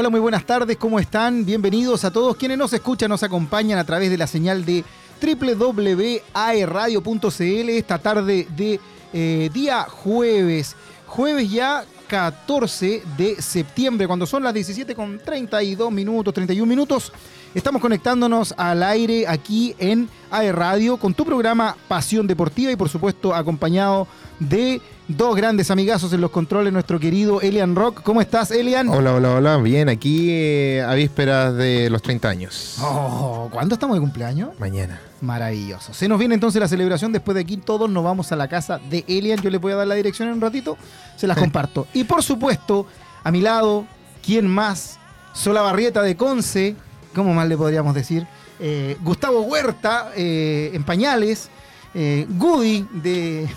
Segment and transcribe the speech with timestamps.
[0.00, 1.44] Hola, muy buenas tardes, ¿cómo están?
[1.44, 4.82] Bienvenidos a todos quienes nos escuchan, nos acompañan a través de la señal de
[5.20, 8.80] www.aeradio.cl esta tarde de
[9.12, 10.74] eh, día jueves.
[11.06, 17.12] Jueves ya 14 de septiembre, cuando son las 17 con 32 minutos, 31 minutos.
[17.52, 22.88] Estamos conectándonos al aire aquí en AE Radio con tu programa Pasión Deportiva y por
[22.88, 24.06] supuesto acompañado
[24.38, 28.02] de dos grandes amigazos en los controles, nuestro querido Elian Rock.
[28.04, 28.88] ¿Cómo estás, Elian?
[28.88, 29.56] Hola, hola, hola.
[29.56, 32.76] Bien, aquí eh, a vísperas de los 30 años.
[32.80, 34.50] Oh, ¿Cuándo estamos de cumpleaños?
[34.60, 35.00] Mañana.
[35.20, 35.92] Maravilloso.
[35.92, 37.10] Se nos viene entonces la celebración.
[37.10, 39.40] Después de aquí todos nos vamos a la casa de Elian.
[39.40, 40.78] Yo le voy a dar la dirección en un ratito.
[41.16, 41.88] Se las comparto.
[41.94, 42.86] Y por supuesto,
[43.24, 43.86] a mi lado,
[44.24, 45.00] ¿quién más?
[45.32, 46.76] Sola Barrieta de Conce.
[47.14, 48.26] ¿Cómo más le podríamos decir?
[48.58, 51.48] Eh, Gustavo Huerta eh, en pañales.
[51.92, 53.48] Eh, Goody de.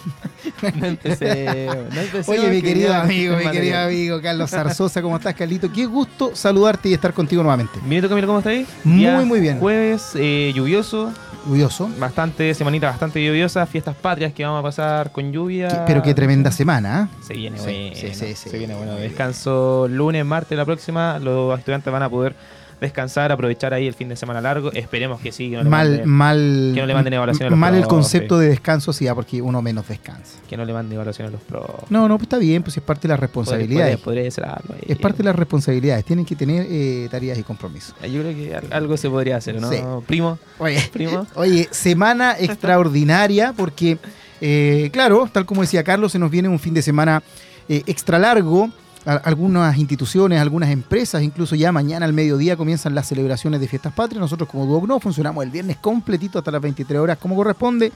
[0.76, 5.36] No empecé, no empecé Oye, mi querido amigo, mi querido amigo Carlos Zarzosa, ¿cómo estás,
[5.36, 5.72] Carlito?
[5.72, 7.80] Qué gusto saludarte y estar contigo nuevamente.
[7.88, 8.68] Minuto Camilo, ¿cómo estáis?
[8.84, 9.60] Muy, muy bien.
[9.60, 11.12] Jueves, eh, lluvioso,
[11.44, 11.88] Orgulloso.
[12.00, 15.67] bastante, semanita bastante lluviosa, fiestas patrias que vamos a pasar con lluvia.
[15.67, 17.17] Qué- pero qué tremenda semana, ¿eh?
[17.28, 18.50] Se viene Sí, bueno, sí, sí, sí.
[18.50, 18.95] se viene bueno.
[18.95, 22.36] Descanso lunes, martes, la próxima, los estudiantes van a poder
[22.84, 24.72] descansar, aprovechar ahí el fin de semana largo.
[24.72, 27.50] Esperemos que sí, que no le mal, manden, mal, que no le manden evaluación a
[27.50, 30.39] los mal el concepto de descanso, sí, ah, porque uno menos descansa.
[30.48, 31.89] que no le manden evaluación a los profes.
[31.89, 33.98] No, no, pues está bien, pues es parte de las responsabilidades.
[33.98, 34.84] Podría, podría ser algo ahí.
[34.88, 36.06] Es parte de las responsabilidades.
[36.06, 37.95] Tienen que tener eh, tareas y compromisos.
[38.04, 39.70] Yo creo que al- algo se podría hacer, ¿no?
[39.72, 39.78] Sí.
[40.06, 41.26] Primo, Oye, primo.
[41.36, 43.98] oye semana extraordinaria porque,
[44.42, 47.23] eh, claro, tal como decía Carlos, se nos viene un fin de semana
[47.70, 48.70] eh, extra largo.
[49.06, 54.22] Algunas instituciones, algunas empresas, incluso ya mañana al mediodía comienzan las celebraciones de fiestas patrias.
[54.22, 57.92] Nosotros como Duoc no funcionamos el viernes completito hasta las 23 horas como corresponde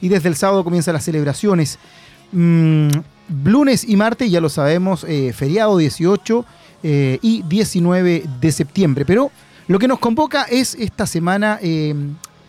[0.00, 1.78] y desde el sábado comienzan las celebraciones.
[2.32, 2.88] Mm,
[3.44, 6.44] lunes y martes, ya lo sabemos, eh, feriado 18
[6.82, 9.04] eh, y 19 de septiembre.
[9.04, 9.30] Pero
[9.68, 11.94] lo que nos convoca es esta semana, eh,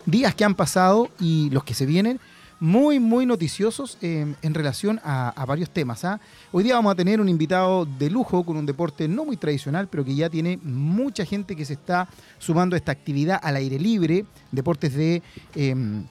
[0.06, 2.20] días que han pasado y los que se vienen,
[2.60, 6.04] muy, muy noticiosos eh, en relación a, a varios temas.
[6.04, 6.20] ¿ah?
[6.52, 9.88] Hoy día vamos a tener un invitado de lujo con un deporte no muy tradicional,
[9.88, 12.08] pero que ya tiene mucha gente que se está
[12.38, 15.22] sumando a esta actividad al aire libre, deportes de...
[15.54, 16.04] em,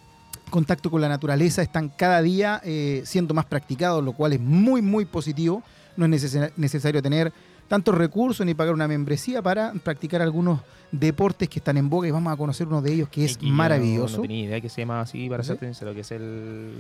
[0.49, 4.81] contacto con la naturaleza están cada día eh, siendo más practicados, lo cual es muy,
[4.81, 5.61] muy positivo.
[5.97, 7.33] No es necesa- necesario tener
[7.67, 10.61] tantos recursos ni pagar una membresía para practicar algunos
[10.91, 14.17] deportes que están en boga y vamos a conocer uno de ellos que es maravilloso.
[14.17, 15.49] No tenía idea que se llama así, para ¿Sí?
[15.49, 16.71] ser sincero, que es el...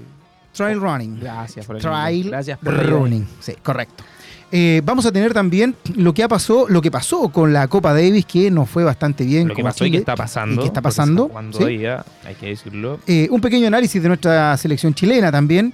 [0.53, 1.19] Trail running.
[1.19, 3.27] Gracias por el Trail Gracias por running.
[3.39, 4.03] Sí, correcto.
[4.51, 7.93] Eh, vamos a tener también lo que ha pasó, lo que pasó con la Copa
[7.93, 9.49] Davis, que nos fue bastante bien.
[9.49, 10.55] Lo que pasó y que está pasando.
[10.55, 12.99] Y que está pasando, hay que decirlo.
[13.07, 15.73] Eh, un pequeño análisis de nuestra selección chilena también.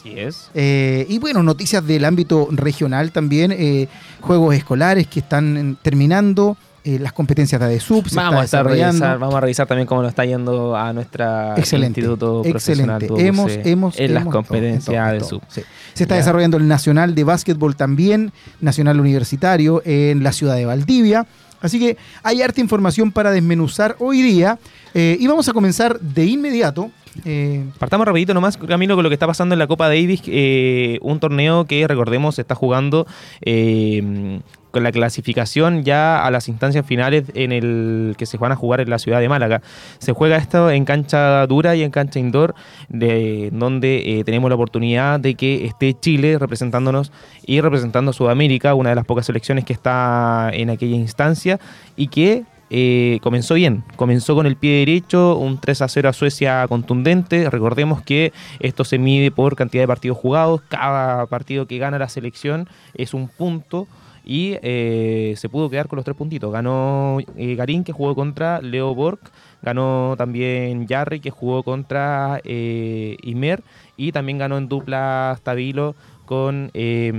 [0.00, 0.50] Así es.
[0.54, 3.86] Eh, y bueno, noticias del ámbito regional también, eh,
[4.20, 9.18] juegos escolares que están terminando, eh, las competencias de ADESUB se Vamos a, está revisar,
[9.18, 13.06] vamos a revisar también cómo nos está yendo a nuestra Excelente, Instituto excelente.
[13.06, 15.42] Profesional Hemos, Duoc, hemos, en las hemos- competencias todo, en de todo, sub.
[15.48, 15.60] sí.
[15.92, 16.20] Se está Ya.
[16.20, 18.32] desarrollando el Nacional de Básquetbol también,
[18.62, 21.26] Nacional Universitario en la ciudad de Valdivia.
[21.60, 24.58] Así que hay harta información para desmenuzar hoy día.
[24.94, 26.90] eh, y vamos a comenzar de inmediato.
[27.24, 30.98] Eh, Partamos rapidito nomás, Camilo, con lo que está pasando en la Copa Davis, eh,
[31.02, 33.06] un torneo que, recordemos, está jugando
[33.42, 34.40] eh,
[34.70, 38.80] con la clasificación ya a las instancias finales en el que se van a jugar
[38.80, 39.62] en la ciudad de Málaga.
[39.98, 42.54] Se juega esto en cancha dura y en cancha indoor,
[42.88, 47.10] de, donde tenemos la oportunidad de que esté Chile representándonos
[47.44, 51.58] y representando a Sudamérica, una de las pocas selecciones que está en aquella instancia
[51.96, 56.12] y que eh, comenzó bien, comenzó con el pie derecho, un 3 a 0 a
[56.12, 57.50] Suecia contundente.
[57.50, 62.08] Recordemos que esto se mide por cantidad de partidos jugados, cada partido que gana la
[62.08, 63.88] selección es un punto.
[64.24, 66.52] Y eh, se pudo quedar con los tres puntitos.
[66.52, 69.18] Ganó eh, Garín, que jugó contra Leo Borg.
[69.62, 73.62] Ganó también Jarry, que jugó contra eh, Imer.
[73.96, 75.96] Y también ganó en dupla Stabilo
[76.26, 76.70] con.
[76.74, 77.12] eh,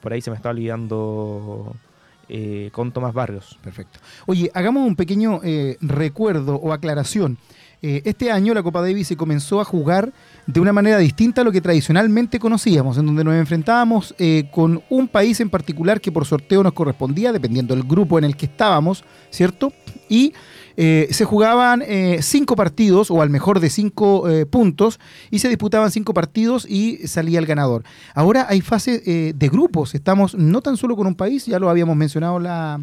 [0.00, 1.76] por ahí se me está olvidando.
[2.28, 3.58] Eh, con Tomás Barrios.
[3.62, 3.98] Perfecto.
[4.26, 7.38] Oye, hagamos un pequeño eh, recuerdo o aclaración.
[7.82, 10.12] Eh, este año la Copa Davis se comenzó a jugar
[10.46, 14.14] de una manera distinta a lo que tradicionalmente conocíamos, en donde nos enfrentábamos
[14.52, 18.36] con un país en particular que por sorteo nos correspondía, dependiendo del grupo en el
[18.36, 19.72] que estábamos, ¿cierto?
[20.08, 20.32] Y
[20.76, 25.00] eh, se jugaban eh, cinco partidos, o al mejor de cinco eh, puntos,
[25.30, 27.84] y se disputaban cinco partidos y salía el ganador.
[28.14, 31.70] Ahora hay fase eh, de grupos, estamos no tan solo con un país, ya lo
[31.70, 32.80] habíamos mencionado la,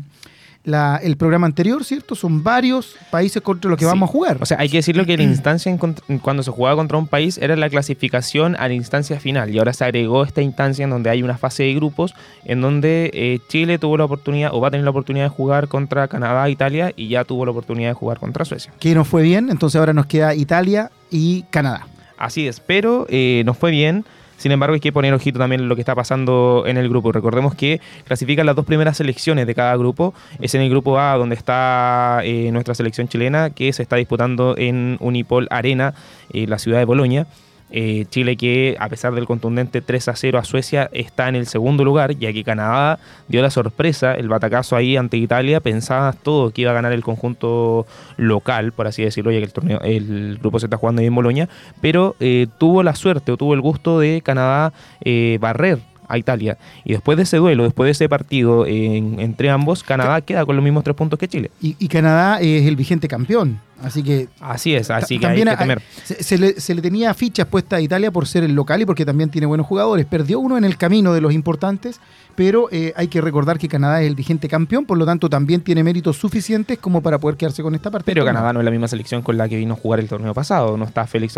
[0.64, 2.14] la- el programa anterior, ¿cierto?
[2.16, 3.90] Son varios países contra los que Sí.
[3.90, 4.38] vamos a jugar.
[4.42, 7.38] O sea, hay que decirlo que la instancia en cuando se jugaba contra un país
[7.40, 11.10] era la clasificación a la instancia final y ahora se agregó esta instancia en donde
[11.10, 12.14] hay una fase de grupos
[12.46, 15.68] en donde eh, Chile tuvo la oportunidad o va a tener la oportunidad de jugar
[15.68, 18.72] contra Canadá, Italia y ya tuvo la oportunidad de jugar contra Suecia.
[18.80, 21.88] que nos fue bien, entonces ahora nos queda Italia y Canadá.
[22.18, 24.06] Así es, pero eh, nos fue bien.
[24.42, 27.12] Sin embargo, hay que poner ojito también lo que está pasando en el grupo.
[27.12, 30.16] Recordemos que clasifican las dos primeras selecciones de cada grupo.
[30.40, 34.56] Es en el grupo A donde está eh, nuestra selección chilena, que se está disputando
[34.58, 35.94] en Unipol Arena,
[36.34, 37.28] en la ciudad de Bolonia.
[37.74, 41.48] Eh, Chile que a pesar del contundente 3 a 0 a Suecia está en el
[41.48, 46.52] segundo lugar, ya que Canadá dio la sorpresa, el batacazo ahí ante Italia, pensaba todo
[46.52, 47.86] que iba a ganar el conjunto
[48.18, 51.16] local, por así decirlo, ya que el torneo, el grupo se está jugando ahí en
[51.16, 51.48] Bolonia,
[51.80, 55.80] pero eh, tuvo la suerte o tuvo el gusto de Canadá eh, barrer
[56.10, 56.58] a Italia.
[56.84, 60.58] Y después de ese duelo, después de ese partido en- entre ambos, Canadá queda con
[60.58, 61.52] los mismos tres puntos que Chile.
[61.62, 63.62] Y Canadá es el vigente campeón.
[63.82, 65.82] Así que Así es, así que hay también que hay- temer.
[66.04, 68.86] se, se le, se le tenía fichas puestas a Italia por ser el local y
[68.86, 70.06] porque también tiene buenos jugadores.
[70.06, 72.00] Perdió uno en el camino de los importantes,
[72.36, 75.62] pero eh, hay que recordar que Canadá es el vigente campeón, por lo tanto también
[75.62, 78.06] tiene méritos suficientes como para poder quedarse con esta parte.
[78.12, 80.34] Pero Canadá no es la misma selección con la que vino a jugar el torneo
[80.34, 80.78] pasado.
[80.78, 81.36] No está Félix,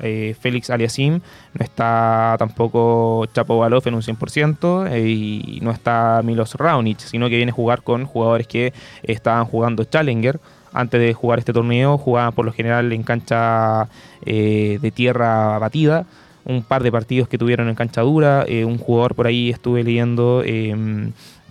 [0.00, 1.14] eh, Félix Aliasim,
[1.54, 7.28] no está tampoco Chapo Balov en un 100% eh, y no está Milos Raonic, sino
[7.28, 10.38] que viene a jugar con jugadores que estaban jugando Challenger.
[10.72, 13.88] Antes de jugar este torneo, jugaban por lo general en cancha
[14.24, 16.06] eh, de tierra batida.
[16.44, 18.44] Un par de partidos que tuvieron en cancha dura.
[18.46, 20.74] eh, un jugador por ahí estuve leyendo eh,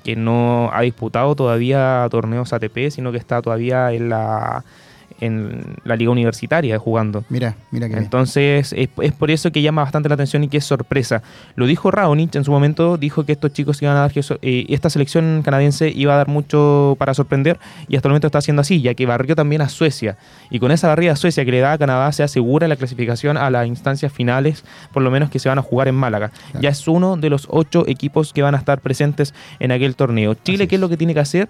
[0.03, 4.63] que no ha disputado todavía torneos ATP, sino que está todavía en la,
[5.19, 7.23] en la liga universitaria jugando.
[7.29, 7.95] Mira, mira que.
[7.97, 11.21] Entonces es, es por eso que llama bastante la atención y que es sorpresa.
[11.55, 14.11] Lo dijo Raonic en su momento, dijo que estos chicos iban a dar,
[14.41, 18.39] eh, esta selección canadiense iba a dar mucho para sorprender y hasta el momento está
[18.39, 20.17] haciendo así, ya que barrió también a Suecia.
[20.49, 23.37] Y con esa barrida a Suecia que le da a Canadá se asegura la clasificación
[23.37, 24.63] a las instancias finales,
[24.93, 26.29] por lo menos que se van a jugar en Málaga.
[26.29, 26.61] Claro.
[26.61, 30.33] Ya es uno de los ocho equipos que van a estar presentes en aquel torneo.
[30.35, 30.81] Chile, Así ¿qué es es.
[30.81, 31.49] lo que tiene que hacer?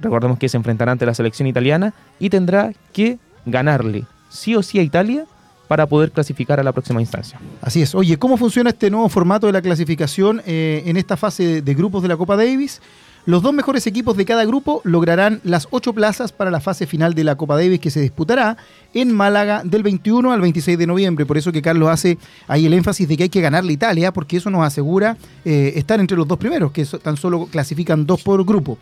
[0.00, 4.78] Recordemos que se enfrentará ante la selección italiana y tendrá que ganarle sí o sí
[4.78, 5.26] a Italia
[5.68, 7.40] para poder clasificar a la próxima instancia.
[7.60, 7.94] Así es.
[7.94, 12.02] Oye, ¿cómo funciona este nuevo formato de la clasificación eh, en esta fase de, grupos
[12.02, 12.80] de la Copa Davis?
[13.24, 17.14] Los dos mejores equipos de cada grupo lograrán las ocho plazas para la fase final
[17.14, 18.56] de la Copa Davis que se disputará
[18.94, 21.26] en Málaga del 21 al 26 de noviembre.
[21.26, 24.36] Por eso que Carlos hace ahí el énfasis de que hay que ganarle Italia, porque
[24.36, 28.44] eso nos asegura eh, estar entre los dos primeros, que tan solo clasifican dos por
[28.44, 28.78] grupo.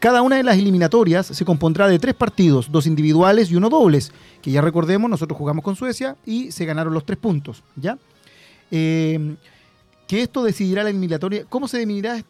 [0.00, 4.12] Cada una de las eliminatorias se compondrá de tres partidos, dos individuales y uno dobles,
[4.42, 7.98] que ya recordemos, nosotros jugamos con Suecia y se ganaron los tres puntos, ¿ya?
[8.70, 9.36] Eh,
[10.18, 11.44] esto decidirá la eliminatoria.
[11.48, 12.22] ¿Cómo se definirá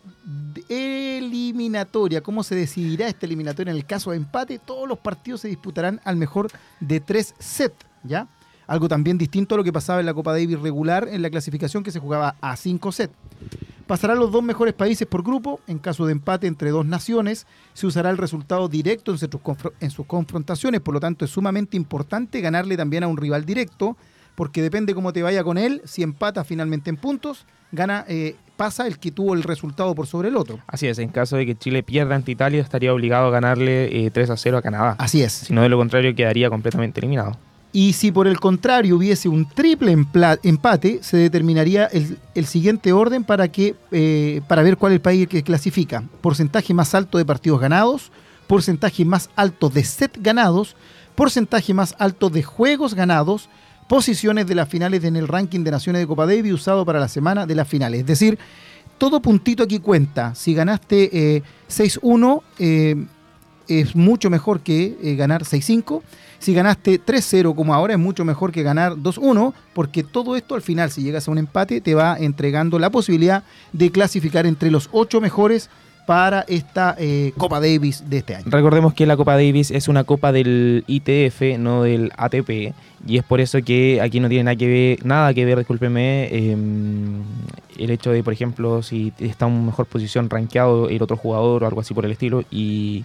[0.68, 2.20] eliminatoria?
[2.20, 4.58] ¿Cómo se decidirá esta eliminatoria en el caso de empate?
[4.58, 6.50] Todos los partidos se disputarán al mejor
[6.80, 8.28] de tres sets, ¿ya?
[8.66, 11.82] Algo también distinto a lo que pasaba en la Copa Davis regular en la clasificación
[11.82, 13.14] que se jugaba a cinco sets.
[13.90, 15.58] Pasarán los dos mejores países por grupo.
[15.66, 17.44] En caso de empate entre dos naciones,
[17.74, 20.80] se usará el resultado directo en sus, confrontaciones.
[20.80, 23.96] Por lo tanto, es sumamente importante ganarle también a un rival directo,
[24.36, 25.82] porque depende cómo te vaya con él.
[25.86, 30.28] Si empata finalmente en puntos, gana, eh, pasa el que tuvo el resultado por sobre
[30.28, 30.60] el otro.
[30.68, 34.12] Así es, en caso de que Chile pierda ante Italia, estaría obligado a ganarle eh,
[34.12, 34.94] 3 a 0 a Canadá.
[34.98, 35.32] Así es.
[35.32, 37.36] Si no, de lo contrario, quedaría completamente eliminado.
[37.72, 39.92] Y si por el contrario hubiese un triple
[40.42, 45.28] empate, se determinaría el, siguiente orden para, que, eh, para ver cuál es el país
[45.28, 46.02] que clasifica.
[46.20, 48.10] Porcentaje más alto de partidos ganados,
[48.48, 50.74] porcentaje más alto de set ganados,
[51.14, 53.48] porcentaje más alto de juegos ganados,
[53.88, 57.08] posiciones de las finales en el ranking de naciones de Copa Davis usado para la
[57.08, 58.00] semana de las finales.
[58.00, 58.38] Es decir,
[58.98, 60.34] todo puntito aquí cuenta.
[60.34, 63.06] Si ganaste eh, 6-1, eh,
[63.70, 66.02] es mucho mejor que eh, ganar 6-5.
[66.38, 70.62] Si ganaste 3-0 como ahora, es mucho mejor que ganar 2-1, porque todo esto al
[70.62, 74.88] final, si llegas a un empate, te va entregando la posibilidad de clasificar entre los
[74.92, 75.68] ocho mejores
[76.10, 78.46] para esta eh, Copa Davis de este año.
[78.48, 82.74] Recordemos que la Copa Davis es una copa del ITF, no del ATP,
[83.06, 86.28] y es por eso que aquí no tiene nada que ver, nada que ver discúlpeme,
[86.32, 86.56] eh,
[87.78, 91.66] el hecho de, por ejemplo, si está en mejor posición rankeado el otro jugador o
[91.66, 93.04] algo así por el estilo, y,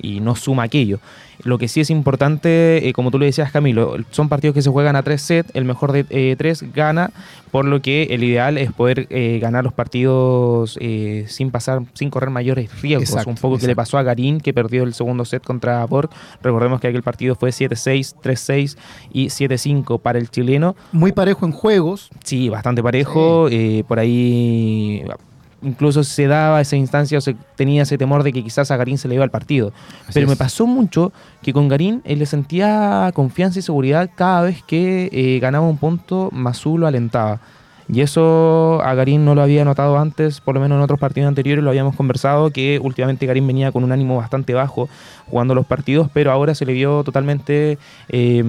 [0.00, 1.00] y no suma aquello.
[1.42, 4.70] Lo que sí es importante, eh, como tú le decías, Camilo, son partidos que se
[4.70, 7.10] juegan a tres sets, el mejor de eh, tres gana,
[7.50, 10.78] por lo que el ideal es poder eh, ganar los partidos
[11.26, 13.10] sin pasar, sin correr mayores riesgos.
[13.10, 13.76] Exacto, un poco que le exacto.
[13.76, 16.10] pasó a Garín, que perdió el segundo set contra Borg.
[16.42, 18.76] Recordemos que aquel partido fue 7-6, 3-6
[19.12, 20.76] y 7-5 para el chileno.
[20.92, 22.10] Muy parejo en juegos.
[22.22, 23.48] Sí, bastante parejo.
[23.86, 25.02] por ahí
[25.64, 28.98] incluso se daba esa instancia o se tenía ese temor de que quizás a Garín
[28.98, 29.72] se le iba al partido.
[30.02, 34.42] Así Pero me pasó mucho que con Garín él le sentía confianza y seguridad cada
[34.42, 37.40] vez que eh, ganaba un punto, Mazú lo alentaba.
[37.86, 41.28] Y eso a Garín no lo había notado antes, por lo menos en otros partidos
[41.28, 44.88] anteriores lo habíamos conversado, que últimamente Garín venía con un ánimo bastante bajo
[45.28, 47.78] jugando los partidos, pero ahora se le vio totalmente
[48.08, 48.42] eh,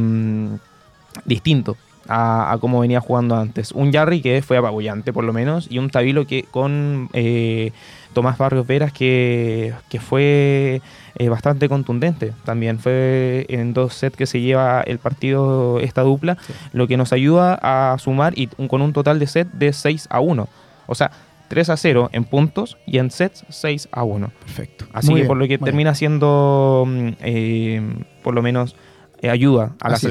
[1.25, 1.75] distinto
[2.07, 3.71] a, a cómo venía jugando antes.
[3.71, 7.71] Un Jarry que fue apabullante por lo menos, y un Tabilo que con eh,
[8.13, 10.81] Tomás Barrios Veras que, que fue
[11.17, 12.33] eh, bastante contundente.
[12.45, 16.37] También fue en dos sets que se lleva el partido esta dupla,
[16.73, 20.07] lo que nos ayuda a sumar y un- con un total de set de 6
[20.09, 20.47] a 1.
[20.87, 21.11] O sea,
[21.47, 24.31] 3 a 0 en puntos y en sets 6 a 1.
[24.39, 24.85] Perfecto.
[24.93, 27.81] Así Muy que bien, por lo que muy termina siendo mm, eh,
[28.23, 28.75] por lo menos
[29.21, 30.01] eh, ayuda a la es.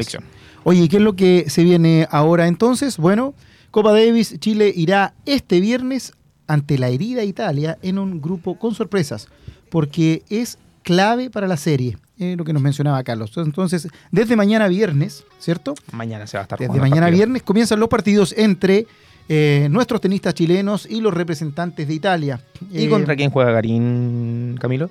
[0.66, 2.96] Oye, ¿y qué es lo que se viene ahora entonces?
[2.96, 3.34] Bueno,
[3.70, 6.14] Copa Davis, Chile irá este viernes
[6.46, 9.28] ante la herida Italia en un grupo con sorpresas,
[9.68, 13.32] porque es clave para la serie, eh, lo que nos mencionaba Carlos.
[13.36, 15.74] Entonces, desde mañana viernes, ¿cierto?
[15.92, 18.86] Mañana se va a estar Desde mañana viernes comienzan los partidos entre
[19.28, 22.40] eh, nuestros tenistas chilenos y los representantes de Italia.
[22.70, 24.88] ¿Y Eh, contra quién juega Garín, Camilo?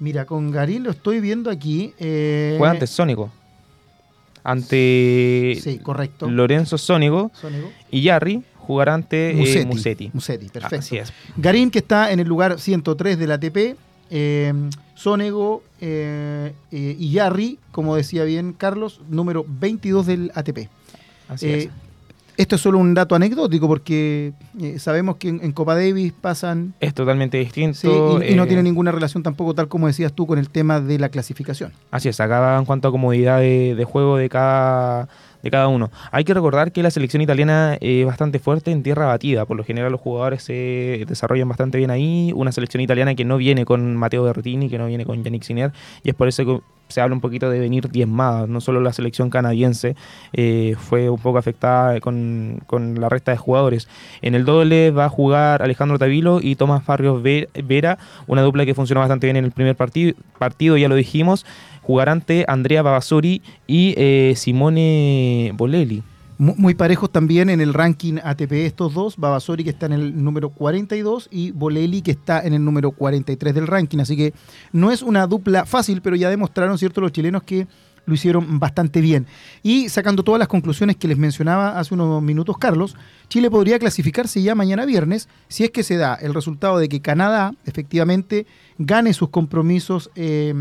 [0.00, 1.94] Mira, con Garín lo estoy viendo aquí.
[1.98, 3.30] Juega ante Sónico.
[4.44, 6.28] Ante Sí, correcto.
[6.30, 7.70] Lorenzo Sónico Sónico.
[7.90, 9.66] y Yarri jugará ante eh, Musetti.
[9.66, 10.10] Musetti.
[10.12, 10.76] Musetti, perfecto.
[10.76, 11.12] Así es.
[11.36, 13.76] Garín, que está en el lugar 103 del ATP.
[14.10, 14.52] eh,
[14.94, 20.68] Sonego eh, eh, y Yarri, como decía bien Carlos, número 22 del ATP.
[21.28, 21.68] Así Eh, es.
[22.36, 26.74] Esto es solo un dato anecdótico porque eh, sabemos que en, en Copa Davis pasan
[26.80, 27.78] Es totalmente distinto.
[27.78, 30.50] sí, y, y no eh, tiene ninguna relación tampoco, tal como decías tú, con el
[30.50, 31.72] tema de la clasificación.
[31.90, 35.08] Así es, acá en cuanto a comodidad de, de juego de cada,
[35.44, 35.90] de cada uno.
[36.10, 39.44] Hay que recordar que la selección italiana es bastante fuerte en tierra batida.
[39.46, 42.32] Por lo general los jugadores se desarrollan bastante bien ahí.
[42.34, 45.72] Una selección italiana que no viene con Matteo Berrettini, que no viene con Yannick Sinner.
[46.02, 46.60] Y es por eso que
[46.94, 48.46] se habla un poquito de venir diezmada.
[48.46, 49.96] No solo la selección canadiense
[50.32, 53.88] eh, fue un poco afectada con, con la resta de jugadores.
[54.22, 57.98] En el doble va a jugar Alejandro Tavilo y Tomás Barrios Ve- Vera,
[58.28, 61.44] una dupla que funcionó bastante bien en el primer partido, ya lo dijimos.
[61.82, 66.02] Jugar ante Andrea Babasori y eh, Simone Bolelli.
[66.38, 70.22] Mu- Muy parejos también en el ranking ATP estos dos, Babasori que está en el
[70.24, 74.34] número 42 y Bolelli que está en el número 43 del ranking, así que
[74.72, 77.66] no es una dupla fácil, pero ya demostraron, ¿cierto?, los chilenos que
[78.06, 79.26] lo hicieron bastante bien.
[79.62, 82.96] Y sacando todas las conclusiones que les mencionaba hace unos minutos Carlos,
[83.28, 87.00] Chile podría clasificarse ya mañana viernes si es que se da el resultado de que
[87.00, 90.52] Canadá efectivamente gane sus compromisos eh,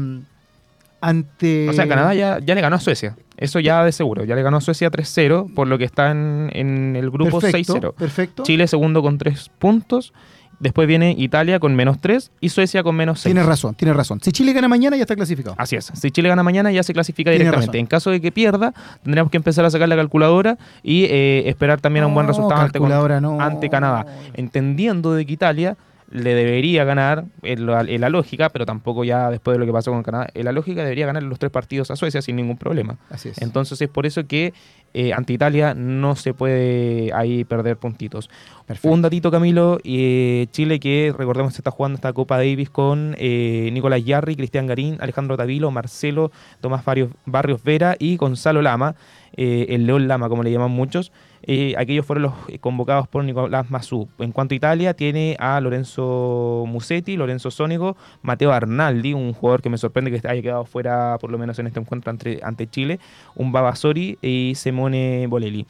[1.03, 1.67] ante...
[1.67, 3.17] O sea, Canadá ya, ya le ganó a Suecia.
[3.35, 4.23] Eso ya de seguro.
[4.23, 7.75] Ya le ganó a Suecia 3-0, por lo que está en, en el grupo Perfecto,
[7.75, 7.93] 6-0.
[7.93, 8.43] Perfecto.
[8.43, 10.13] Chile segundo con 3 puntos.
[10.59, 13.33] Después viene Italia con menos 3 y Suecia con menos 6.
[13.33, 14.21] Tienes razón, tienes razón.
[14.21, 15.55] Si Chile gana mañana ya está clasificado.
[15.57, 15.91] Así es.
[15.93, 17.67] Si Chile gana mañana ya se clasifica directamente.
[17.67, 17.79] razón.
[17.79, 21.81] En caso de que pierda, tendríamos que empezar a sacar la calculadora y eh, esperar
[21.81, 23.41] también a un buen resultado ante, no.
[23.41, 24.05] ante Canadá.
[24.35, 25.75] Entendiendo de que Italia
[26.11, 29.71] le debería ganar en la, en la lógica, pero tampoco ya después de lo que
[29.71, 32.57] pasó con Canadá, en la lógica debería ganar los tres partidos a Suecia sin ningún
[32.57, 32.97] problema.
[33.09, 33.41] Así es.
[33.41, 34.53] Entonces es por eso que
[34.93, 38.29] eh, ante Italia no se puede ahí perder puntitos.
[38.65, 38.93] Perfecto.
[38.93, 44.03] Un datito, Camilo, eh, Chile que recordemos está jugando esta Copa Davis con eh, Nicolás
[44.03, 46.31] Yarri, Cristian Garín, Alejandro Tavilo, Marcelo,
[46.61, 48.95] Tomás Barrios, Barrios Vera y Gonzalo Lama,
[49.35, 51.11] eh, el León Lama, como le llaman muchos.
[51.43, 54.07] Eh, aquellos fueron los convocados por Nicolás Mazú.
[54.19, 59.69] En cuanto a Italia, tiene a Lorenzo Musetti, Lorenzo Sónico, Mateo Arnaldi, un jugador que
[59.69, 62.99] me sorprende que haya quedado fuera, por lo menos en este encuentro ante, ante Chile,
[63.35, 65.65] un Babasori y Simone Bolelli.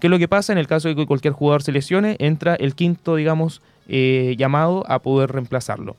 [0.00, 2.16] ¿Qué es lo que pasa en el caso de que cualquier jugador se lesione?
[2.18, 5.96] Entra el quinto, digamos, eh, llamado a poder reemplazarlo.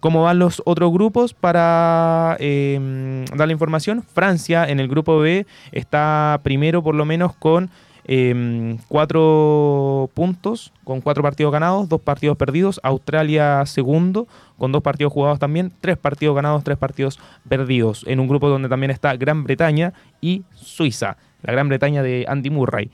[0.00, 1.34] ¿Cómo van los otros grupos?
[1.34, 7.34] Para eh, dar la información, Francia en el grupo B está primero por lo menos
[7.34, 7.70] con
[8.08, 12.78] eh, cuatro puntos, con cuatro partidos ganados, dos partidos perdidos.
[12.82, 18.04] Australia segundo, con dos partidos jugados también, tres partidos ganados, tres partidos perdidos.
[18.06, 22.50] En un grupo donde también está Gran Bretaña y Suiza, la Gran Bretaña de Andy
[22.50, 22.90] Murray.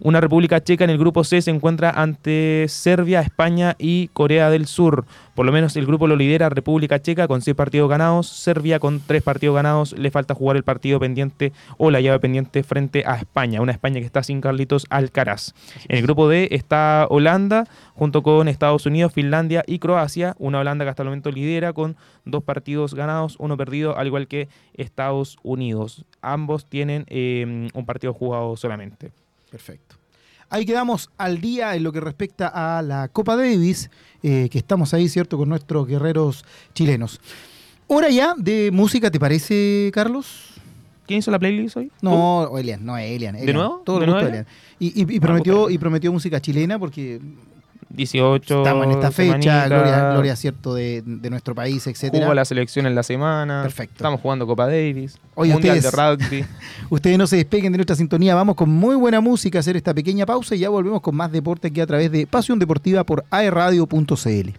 [0.00, 4.66] Una República Checa en el grupo C se encuentra ante Serbia, España y Corea del
[4.66, 5.04] Sur.
[5.34, 9.00] Por lo menos el grupo lo lidera República Checa con seis partidos ganados, Serbia con
[9.00, 9.92] tres partidos ganados.
[9.96, 14.00] Le falta jugar el partido pendiente o la llave pendiente frente a España, una España
[14.00, 15.54] que está sin Carlitos Alcaraz.
[15.88, 20.34] En el grupo D está Holanda junto con Estados Unidos, Finlandia y Croacia.
[20.38, 24.28] Una Holanda que hasta el momento lidera con dos partidos ganados, uno perdido, al igual
[24.28, 26.04] que Estados Unidos.
[26.20, 29.12] Ambos tienen eh, un partido jugado solamente.
[29.54, 29.94] Perfecto.
[30.50, 33.88] ahí quedamos al día en lo que respecta a la Copa Davis,
[34.24, 36.44] eh, que estamos ahí, ¿cierto?, con nuestros guerreros
[36.74, 37.20] chilenos.
[37.86, 40.54] Hora ya de música, ¿te parece, Carlos?
[41.06, 41.92] ¿Quién hizo la playlist hoy?
[42.02, 43.36] No, Elian, no Elian.
[43.36, 43.54] Elian.
[43.56, 43.82] nuevo?
[43.84, 44.46] Todo ¿De el gusto nuevo, Elian.
[44.80, 47.20] Y, y- y prometió, y prometió música chilena porque
[47.96, 48.58] 18.
[48.58, 52.24] estamos en esta fecha, semanita, gloria, gloria cierto, de, de nuestro país, etcétera.
[52.24, 53.62] Jugó la selección en la semana.
[53.62, 53.94] Perfecto.
[53.96, 55.18] Estamos jugando Copa Davis.
[55.34, 56.44] Oye, Mundial ustedes- de rugby.
[56.90, 58.34] Ustedes no se despeguen de nuestra sintonía.
[58.34, 61.30] Vamos con muy buena música a hacer esta pequeña pausa y ya volvemos con más
[61.32, 64.50] deporte aquí a través de Pasión Deportiva por aerradio.cl.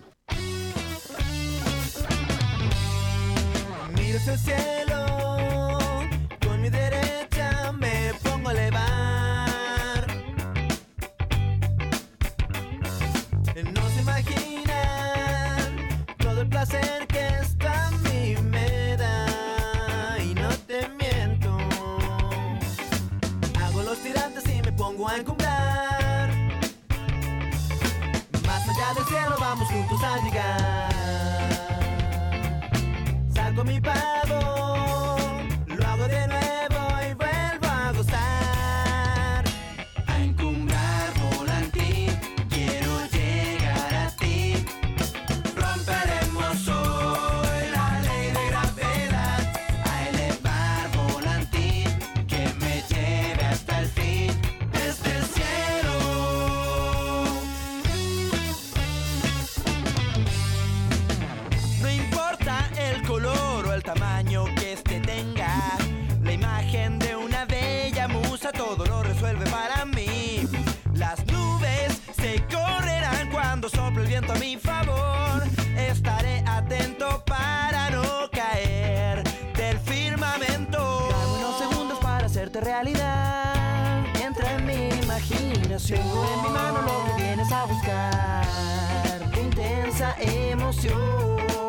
[85.88, 89.32] Tengo en mi mano lo que vienes a buscar.
[89.32, 91.65] Qué intensa emoción.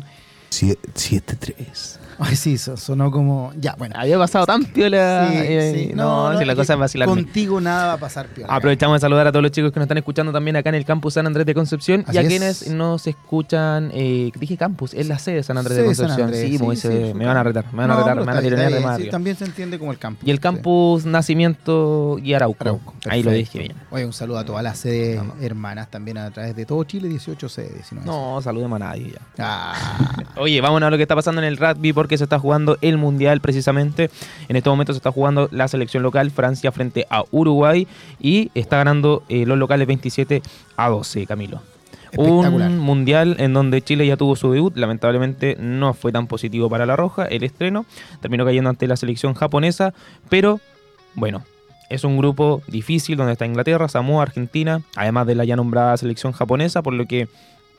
[0.61, 1.99] 7-3.
[2.19, 3.51] ay, sí, so- sonó como.
[3.59, 3.95] Ya, bueno.
[3.97, 5.27] Había pasado tan piola.
[5.31, 5.95] Sí, eh, sí.
[5.95, 7.13] no, si la cosa es vacilarme.
[7.13, 8.53] Contigo nada va a pasar piola.
[8.53, 10.85] Aprovechamos de saludar a todos los chicos que nos están escuchando también acá en el
[10.85, 12.27] campus San Andrés de Concepción Así y a es.
[12.27, 16.21] quienes nos escuchan, eh, dije campus, es la sede de San Andrés de Concepción.
[16.21, 18.37] Andrés, sí, sí, pues, su me van a retar, me van a retar, me van
[18.37, 18.97] a está de arriba.
[19.11, 20.27] también se entiende como el campus.
[20.27, 20.41] Y el sí.
[20.41, 22.57] campus Nacimiento y Arauco.
[22.61, 23.73] Arauco, Ahí lo dije bien.
[23.91, 25.41] Oye, un saludo a todas las sedes No, no.
[25.41, 27.87] hermanas también a través de todo Chile, 18 sedes.
[27.87, 28.07] si no es.
[28.07, 29.19] No, saludemos a nadie ya.
[29.39, 32.77] Ah, Oye, vámonos a lo que está pasando en el rugby porque se está jugando
[32.81, 34.09] el Mundial precisamente.
[34.49, 37.87] En este momento se está jugando la selección local, Francia frente a Uruguay
[38.19, 40.41] y está ganando eh, los locales 27
[40.75, 41.61] a 12, Camilo.
[42.17, 46.85] Un mundial en donde Chile ya tuvo su debut, lamentablemente no fue tan positivo para
[46.85, 47.85] la Roja, el estreno,
[48.19, 49.93] terminó cayendo ante la selección japonesa,
[50.27, 50.59] pero
[51.15, 51.45] bueno,
[51.89, 56.33] es un grupo difícil donde está Inglaterra, Samoa, Argentina, además de la ya nombrada selección
[56.33, 57.29] japonesa, por lo que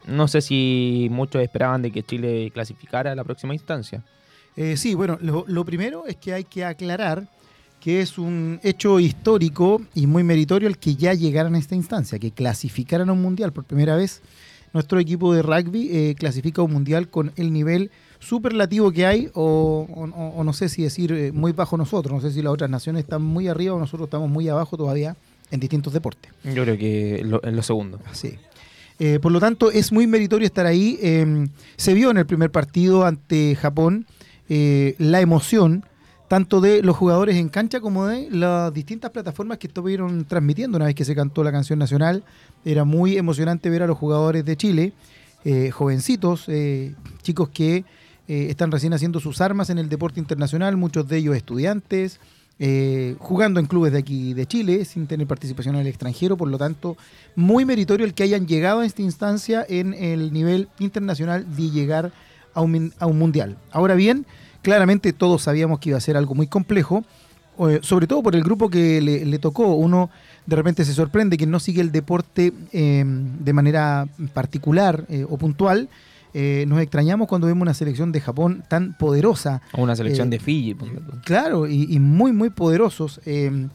[0.06, 4.02] no sé si muchos esperaban de que Chile clasificara a la próxima instancia.
[4.56, 7.26] Eh, sí, bueno, lo, lo primero es que hay que aclarar
[7.80, 12.18] que es un hecho histórico y muy meritorio el que ya llegaran a esta instancia,
[12.18, 14.22] que clasificaran a un mundial por primera vez.
[14.72, 17.90] Nuestro equipo de rugby eh, clasifica a un mundial con el nivel
[18.20, 20.02] superlativo que hay, o, o-
[20.36, 23.02] o no sé si decir eh, muy bajo nosotros, no sé si las otras naciones
[23.02, 25.14] están muy arriba o nosotros estamos muy abajo todavía
[25.50, 26.32] en distintos deportes.
[26.42, 28.00] Yo creo que lo- en lo segundo.
[28.12, 28.34] Sí.
[28.98, 30.98] Eh, por lo tanto, es muy meritorio estar ahí.
[31.02, 34.06] Eh, se vio en el primer partido ante Japón
[34.48, 35.84] eh, la emoción
[36.28, 40.86] tanto de los jugadores en cancha como de las distintas plataformas que estuvieron transmitiendo una
[40.86, 42.24] vez que se cantó la canción nacional.
[42.64, 44.92] Era muy emocionante ver a los jugadores de Chile,
[45.44, 46.46] eh, jovencitos,
[47.22, 47.84] chicos que
[48.26, 52.20] están recién haciendo sus armas en el deporte internacional, muchos de ellos estudiantes,
[52.58, 56.48] eh, jugando en clubes de aquí de Chile, sin tener participación en el extranjero, por
[56.48, 56.96] lo tanto,
[57.34, 62.12] muy meritorio el que hayan llegado a esta instancia en el nivel internacional de llegar
[62.54, 63.56] a un, a un mundial.
[63.72, 64.26] Ahora bien,
[64.62, 67.04] claramente todos sabíamos que iba a ser algo muy complejo,
[67.58, 69.74] eh, sobre todo por el grupo que le, tocó.
[69.74, 70.10] Uno
[70.46, 75.36] de repente se sorprende que no sigue el deporte eh, de manera particular eh, o
[75.36, 75.88] puntual.
[76.34, 80.30] Eh, nos extrañamos cuando vemos una selección de Japón tan poderosa, O una selección Eh,
[80.32, 80.74] de Fiji.
[80.74, 80.86] tú.
[81.24, 83.68] Claro, y, y muy, muy poderosos, eh,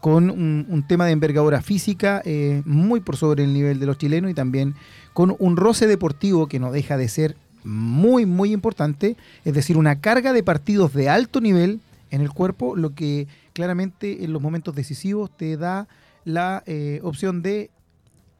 [0.00, 3.98] con un, un tema de envergadura física eh, muy por sobre el nivel de los
[3.98, 4.74] chilenos y también
[5.14, 10.00] con un roce deportivo que no deja de ser muy, muy importante, es decir, una
[10.00, 11.80] carga de partidos de alto nivel
[12.12, 15.88] en el cuerpo, lo que claramente en los momentos decisivos te da
[16.24, 17.70] la eh, opción de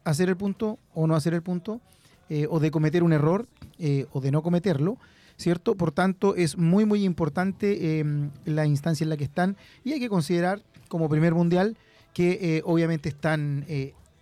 [0.04, 1.80] hacer el punto o no hacer el punto,
[2.28, 3.46] eh, o de cometer un error
[3.78, 4.98] eh, o de no cometerlo.
[5.36, 5.74] ¿cierto?
[5.74, 8.04] Por tanto, es muy, muy importante eh,
[8.46, 11.76] la instancia en la que están y hay que considerar como primer mundial
[12.14, 13.66] que eh, obviamente están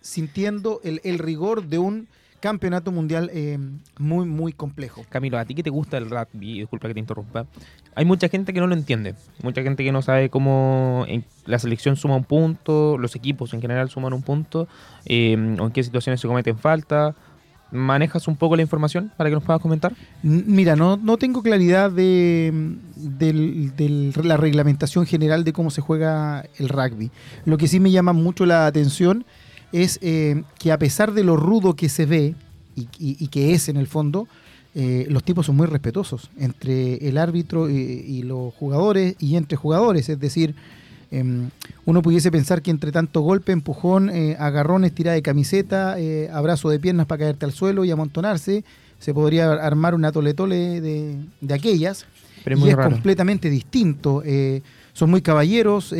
[0.01, 2.07] sintiendo el, rigor de un
[2.45, 3.57] campeonato mundial eh,
[3.97, 5.03] muy, muy complejo.
[5.09, 7.47] Camilo, a ti que te gusta el rugby, disculpa que te interrumpa,
[7.95, 11.07] hay mucha gente que no lo entiende, mucha gente que no sabe cómo
[11.47, 14.67] la selección suma un punto, los equipos en general suman un punto,
[15.05, 17.15] eh, o en qué situaciones se cometen falta.
[17.71, 19.93] ¿Manejas un poco la información para que nos puedas comentar?
[20.23, 22.53] Mira, no, no tengo claridad de,
[22.95, 27.11] del- la reglamentación general de cómo se juega el rugby.
[27.45, 29.25] Lo que sí me llama mucho la atención
[29.71, 32.35] es eh, que a pesar de lo rudo que se ve
[32.75, 34.27] y, que es en el fondo,
[34.75, 39.57] eh, los tipos son muy respetuosos entre el árbitro y, y los jugadores y entre
[39.57, 40.07] jugadores.
[40.09, 40.55] Es decir,
[41.19, 41.49] em,
[41.85, 46.69] uno pudiese pensar que entre tanto golpe, empujón, eh, agarrones, tirada de camiseta, eh, abrazo
[46.69, 48.63] de piernas para caerte al suelo y amontonarse,
[48.99, 52.05] se podría armar una toletole de, de aquellas.
[52.43, 52.91] Pero es y muy es raro.
[52.91, 54.21] completamente distinto.
[54.25, 54.61] eh,
[54.93, 55.93] son muy caballeros.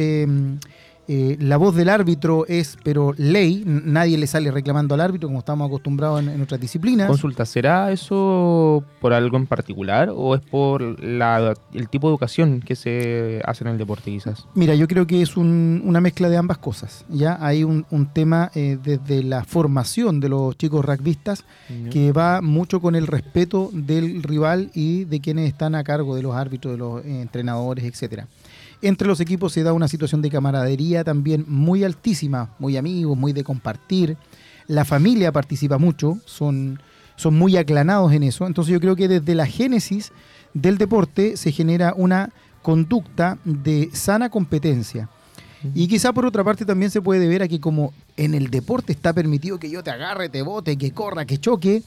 [1.07, 3.63] Eh, la voz del árbitro es, pero ley.
[3.65, 7.07] Nadie le sale reclamando al árbitro como estamos acostumbrados en, en otras disciplinas.
[7.07, 12.61] Consulta, ¿será eso por algo en particular o es por la- el tipo de educación
[12.61, 14.45] que se hace en el deporte quizás?
[14.55, 17.05] Mira, yo creo que es un- una mezcla de ambas cosas.
[17.09, 21.43] Ya hay un, un tema eh, desde la formación de los chicos rugbyistas
[21.91, 26.21] que va mucho con el respeto del rival y de quienes están a cargo de
[26.21, 28.27] los árbitros, de los eh, entrenadores, etcétera.
[28.81, 33.33] Entre los equipos se da una situación de camaradería también muy altísima, muy amigos, muy
[33.33, 34.17] de compartir.
[34.67, 36.79] la familia participa mucho, son,
[37.15, 38.47] son muy aclanados en eso.
[38.47, 40.11] Entonces yo creo que desde la génesis
[40.53, 45.09] del deporte se genera una conducta de sana competencia.
[45.73, 48.91] Y quizá por otra parte también se puede ver a que como en el deporte
[48.91, 51.81] está permitido que yo te agarre, te bote, que corra, que choque,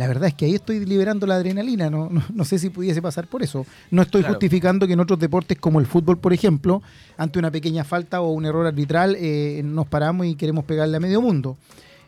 [0.00, 3.02] la verdad es que ahí estoy liberando la adrenalina, no, no, no sé si pudiese
[3.02, 3.66] pasar por eso.
[3.90, 4.34] No estoy Claro.
[4.34, 6.82] justificando que en otros deportes como el fútbol, por ejemplo,
[7.18, 11.00] ante una pequeña falta o un error arbitral eh, nos paramos y queremos pegarle a
[11.00, 11.56] medio mundo.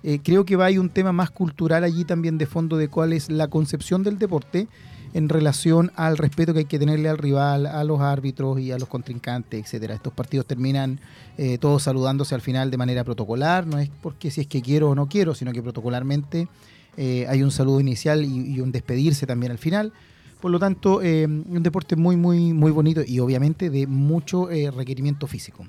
[0.03, 3.13] Eh, creo que va hay un tema más cultural allí también de fondo de cuál
[3.13, 4.67] es la concepción del deporte
[5.15, 8.79] en relación al respeto que hay que tenerle al rival, a los árbitros y a
[8.79, 9.95] los contrincantes, etcétera.
[9.95, 10.99] Estos partidos terminan
[11.37, 14.89] eh, todos saludándose al final de manera protocolar, no es porque si es que quiero
[14.91, 16.49] o no quiero, sino que protocolarmente
[16.97, 19.93] eh, hay un saludo inicial y, un despedirse también al final.
[20.41, 24.71] Por lo tanto, eh, un deporte muy, muy, muy bonito y obviamente de mucho eh,
[24.71, 25.65] requerimiento físico.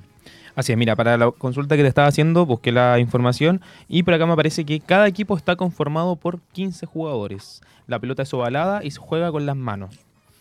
[0.55, 4.13] Así es, mira, para la consulta que te estaba haciendo, busqué la información y por
[4.13, 7.61] acá me aparece que cada equipo está conformado por 15 jugadores.
[7.87, 9.99] La pelota es ovalada y se juega con las manos.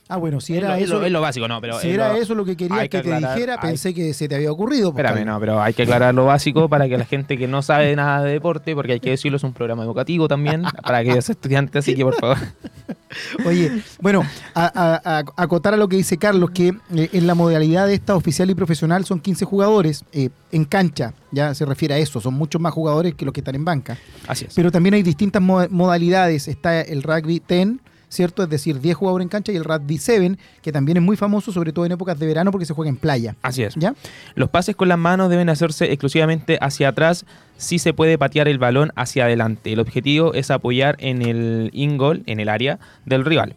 [0.08, 2.16] Ah, bueno, si Es era lo- eso, lo, es lo básico, no, pero si era
[2.18, 4.52] eso lo que querías que, que te aclarar, dijera, hay- pensé que se te había
[4.52, 4.90] ocurrido.
[4.90, 7.96] Espérame, no, pero hay que aclarar lo básico para que la gente que no sabe
[7.96, 11.76] nada de deporte, porque hay que decirlo, es un programa educativo también para aquellos estudiantes,
[11.84, 12.36] así que por favor.
[13.46, 14.22] Oye, bueno,
[14.54, 17.94] a, a- a- acotar a lo que dice Carlos, que eh, en la modalidad de
[17.94, 22.20] esta oficial y profesional son 15 jugadores eh, en cancha, ya se refiere a eso,
[22.20, 23.96] son muchos más jugadores que los que están en banca.
[24.26, 24.54] Así es.
[24.54, 27.68] Pero también hay distintas mo- modalidades, está el rugby 10,
[28.12, 28.42] ¿cierto?
[28.42, 31.50] Es decir, 10 jugadores en cancha y el rugby 7, que también es muy famoso,
[31.50, 33.74] sobre todo en épocas de verano porque se juega en playa, Así es.
[33.76, 33.94] ¿ya?
[34.34, 37.24] Los pases con las manos deben hacerse exclusivamente hacia atrás
[37.56, 39.72] si se puede patear el balón hacia adelante.
[39.72, 43.56] El objetivo es apoyar en el in-goal, en el área del rival.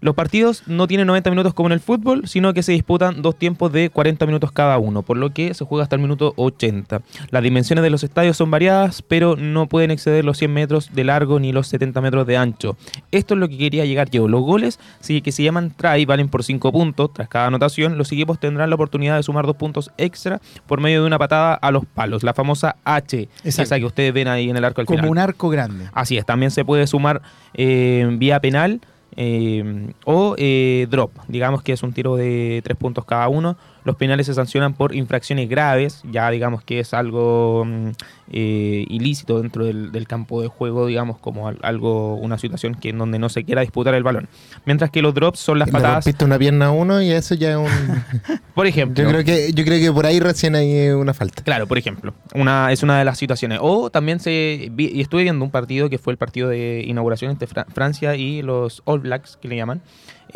[0.00, 3.36] Los partidos no tienen 90 minutos como en el fútbol, sino que se disputan dos
[3.36, 7.00] tiempos de 40 minutos cada uno, por lo que se juega hasta el minuto 80.
[7.30, 11.04] Las dimensiones de los estadios son variadas, pero no pueden exceder los 100 metros de
[11.04, 12.76] largo ni los 70 metros de ancho.
[13.10, 14.28] Esto es lo que quería llegar yo.
[14.28, 17.12] Los goles, sí, que se llaman try, valen por 5 puntos.
[17.12, 21.00] Tras cada anotación, los equipos tendrán la oportunidad de sumar dos puntos extra por medio
[21.00, 23.62] de una patada a los palos, la famosa H, Exacto.
[23.62, 25.10] esa que ustedes ven ahí en el arco al Como final.
[25.10, 25.86] un arco grande.
[25.92, 27.22] Así es, también se puede sumar
[27.54, 28.80] eh, vía penal
[29.16, 33.56] eh, o eh, drop, digamos que es un tiro de tres puntos cada uno.
[33.86, 37.88] Los penales se sancionan por infracciones graves, ya digamos que es algo mm,
[38.32, 42.88] eh, ilícito dentro del, del campo de juego, digamos como al- algo, una situación que
[42.90, 44.28] en donde no se quiera disputar el balón.
[44.64, 47.34] Mientras que los drops son las Le patadas, rompiste una pierna a uno y eso
[47.36, 47.66] ya es un...
[48.54, 49.02] por ejemplo.
[49.04, 51.42] yo, creo que, yo creo que por ahí recién hay eh, una falta.
[51.44, 53.60] Claro, por ejemplo, una, es una de las situaciones.
[53.62, 57.30] O también se vi- y estuve viendo un partido que fue el partido de inauguración
[57.30, 59.80] entre Fra- Francia y los All Blacks, que le llaman,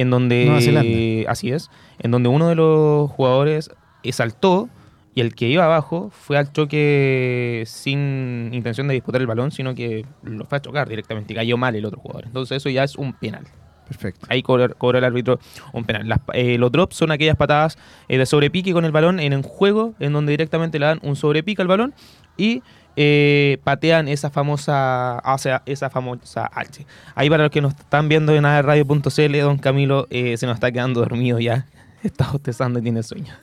[0.01, 1.31] en donde Nueva Zelanda.
[1.31, 3.71] así es, en donde uno de los jugadores
[4.03, 4.69] eh, saltó
[5.15, 9.75] y el que iba abajo fue al choque sin intención de disputar el balón, sino
[9.75, 12.25] que lo fue a chocar directamente y cayó mal el otro jugador.
[12.27, 13.45] Entonces eso ya es un penal.
[13.89, 14.25] Perfecto.
[14.31, 15.41] Ahí cobra, cobra el árbitro
[15.73, 16.09] un penal.
[16.09, 17.77] Las eh, los drops son aquellas patadas
[18.09, 21.17] eh, de sobrepique con el balón en el juego, en donde directamente le dan un
[21.17, 21.93] sobrepique al balón
[22.37, 22.63] y
[22.97, 26.87] eh, patean esa famosa hacia esa famosa H.
[27.15, 30.71] Ahí para los que nos están viendo en radio.cl, don Camilo eh, se nos está
[30.73, 31.67] quedando dormido ya.
[32.03, 33.35] Está bostezando y tiene sueño.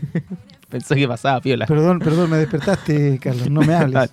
[0.70, 1.66] Pensé que pasaba piola.
[1.66, 4.10] Perdón, perdón, me despertaste, Carlos, no me hables.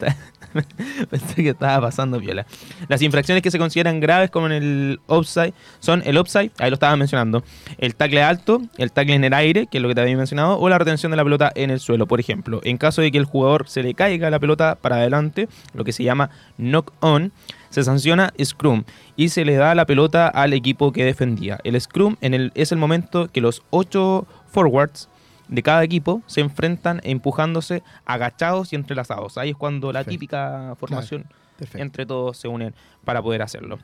[1.10, 2.46] Pensé que estaba pasando piola.
[2.88, 6.76] Las infracciones que se consideran graves como en el offside son el offside, ahí lo
[6.76, 7.44] estaba mencionando,
[7.78, 10.60] el tackle alto, el tackle en el aire, que es lo que te había mencionado,
[10.60, 12.62] o la retención de la pelota en el suelo, por ejemplo.
[12.64, 15.94] En caso de que el jugador se le caiga la pelota para adelante, lo que
[15.94, 17.32] se llama knock on,
[17.70, 18.84] se sanciona scrum
[19.16, 21.60] y se le da la pelota al equipo que defendía.
[21.64, 25.10] El scrum es el momento que los ocho forwards
[25.48, 29.38] de cada equipo se enfrentan empujándose agachados y entrelazados.
[29.38, 30.12] Ahí es cuando la Perfecto.
[30.12, 31.26] típica formación
[31.74, 33.80] entre todos se unen para poder hacerlo.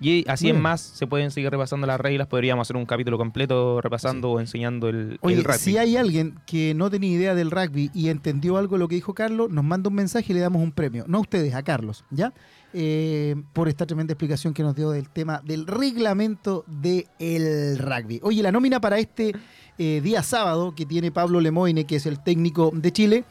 [0.00, 0.60] Y así bien.
[0.60, 2.26] más se pueden seguir repasando las reglas.
[2.26, 5.58] Podríamos hacer un capítulo completo repasando o enseñando el, Oye, el rugby.
[5.58, 8.94] si hay alguien que no tenía idea del rugby y entendió algo de lo que
[8.94, 11.04] dijo Carlos, nos manda un mensaje y le damos un premio.
[11.08, 12.32] No a ustedes, a Carlos, ¿ya?
[12.72, 18.18] Eh, por esta tremenda explicación que nos dio del tema del reglamento del rugby.
[18.22, 19.34] Oye, la nómina para este
[19.78, 23.24] eh, día sábado que tiene Pablo Lemoine, que es el técnico de Chile,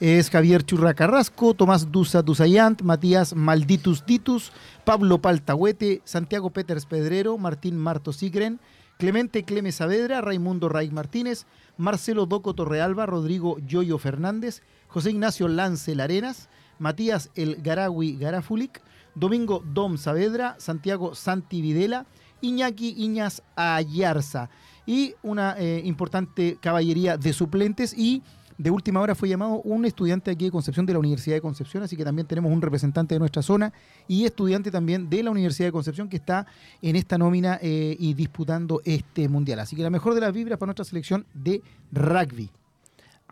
[0.00, 4.52] es Javier Churra Carrasco, Tomás Dusa Dusayant, Matías Malditus Ditus,
[4.84, 8.58] Pablo Paltahuete, Santiago Peters Pedrero, Martín Marto Sigren,
[8.98, 15.94] Clemente Cleme Saavedra, Raimundo Raiz Martínez, Marcelo Doco Torrealba, Rodrigo Yoyo Fernández, José Ignacio Lance
[15.94, 18.82] Larenas, Matías El Garawi Garafulic,
[19.14, 22.06] Domingo Dom Saavedra, Santiago Santi Videla,
[22.40, 24.50] Iñaki Iñas Ayarza
[24.86, 28.22] y una eh, importante caballería de suplentes y
[28.56, 31.82] de última hora fue llamado un estudiante aquí de Concepción de la Universidad de Concepción,
[31.82, 33.72] así que también tenemos un representante de nuestra zona
[34.06, 36.46] y estudiante también de la Universidad de Concepción que está
[36.80, 39.58] en esta nómina eh, y disputando este mundial.
[39.58, 42.50] Así que la mejor de las vibras para nuestra selección de rugby.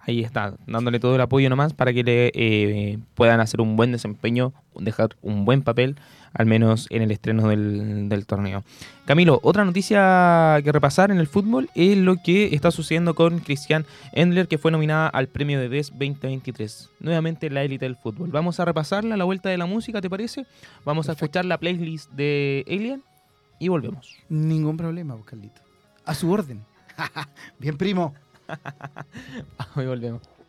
[0.04, 3.92] Ahí está, dándole todo el apoyo nomás para que le eh, puedan hacer un buen
[3.92, 5.94] desempeño, dejar un buen papel,
[6.34, 8.64] al menos en el estreno del, del torneo.
[9.04, 13.86] Camilo, otra noticia que repasar en el fútbol es lo que está sucediendo con Cristian
[14.12, 16.90] Endler, que fue nominada al premio de DES 2023.
[16.98, 18.30] Nuevamente la élite del fútbol.
[18.32, 20.46] Vamos a repasarla a la vuelta de la música, ¿te parece?
[20.84, 23.04] Vamos a escuchar la playlist de Alien
[23.60, 24.16] y volvemos.
[24.28, 25.60] Ningún problema, Carlito.
[26.04, 26.64] A su orden.
[27.60, 28.14] Bien, primo.
[29.76, 30.41] Hoy volvemos.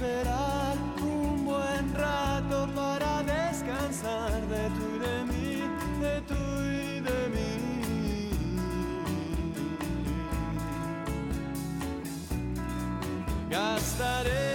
[0.00, 5.62] Esperar un buen rato para descansar de tú y de mí,
[6.00, 8.30] de tú y de mí.
[13.50, 14.49] Gastaré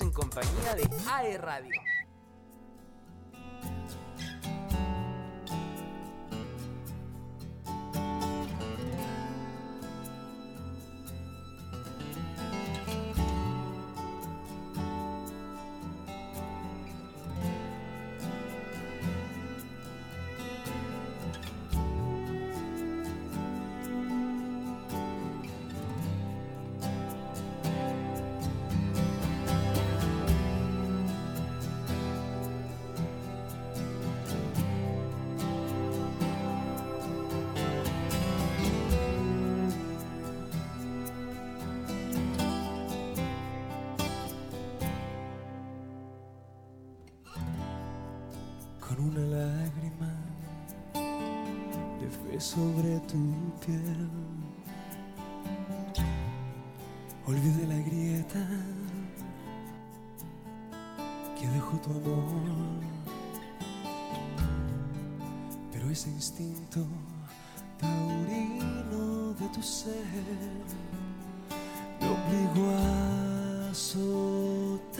[0.00, 1.81] en compañía de AE Radio.
[52.54, 53.22] sobre tu
[53.64, 54.10] piel.
[57.26, 58.44] Olvide la grieta
[61.38, 62.82] que dejó tu amor,
[65.72, 66.80] pero ese instinto
[67.78, 70.04] taurino de tu ser
[72.00, 74.92] me obligó a azotarte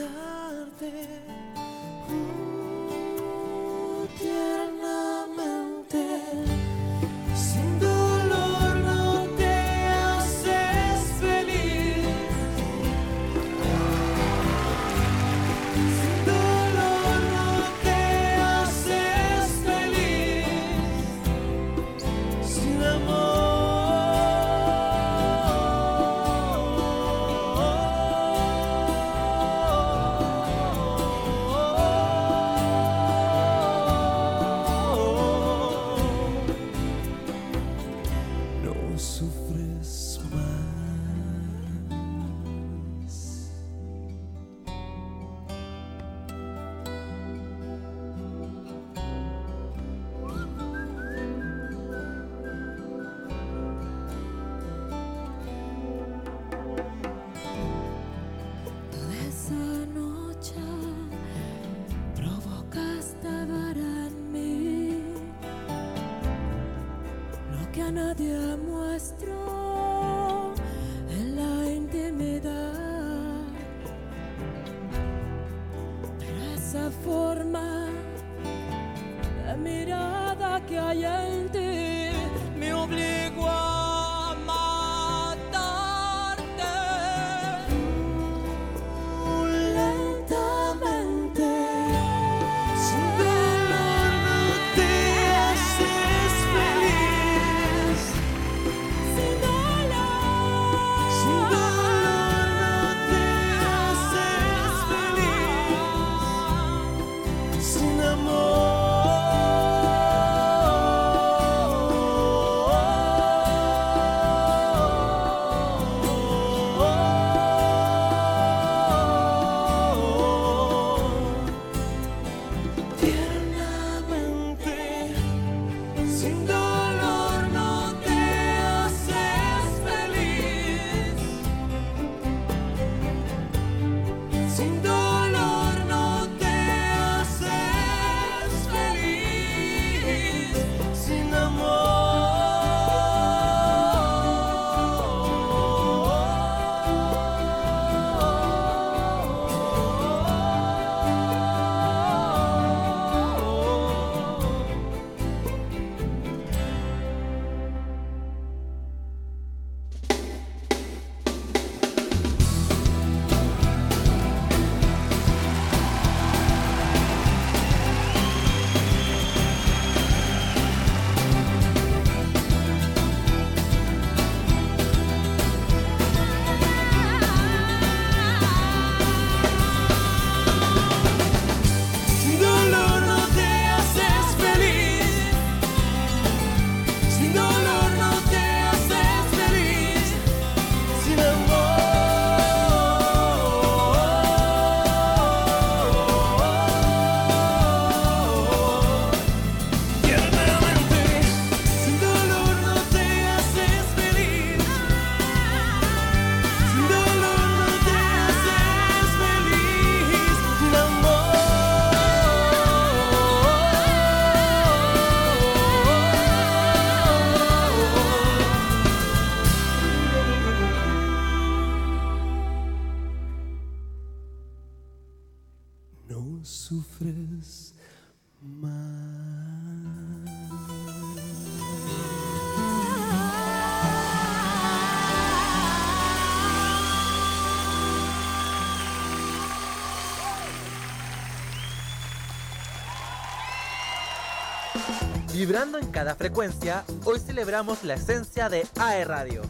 [245.52, 249.42] Vibrando en cada frecuencia, hoy celebramos la esencia de AE Radio.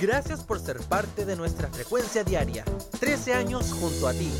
[0.00, 2.64] Gracias por ser parte de nuestra frecuencia diaria.
[2.98, 4.32] 13 años junto a ti.